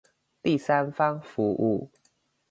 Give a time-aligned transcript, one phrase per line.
[0.41, 1.89] 第三方服務